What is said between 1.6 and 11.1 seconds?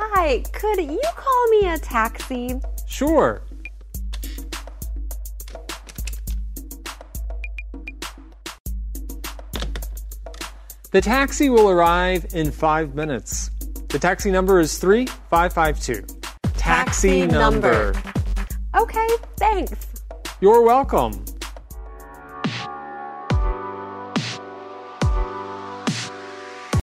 a taxi? Sure. The